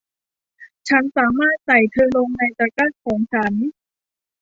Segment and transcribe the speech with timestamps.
[0.89, 3.53] ฉันสามารถใส่เธอลงในตะกร้าของฉัน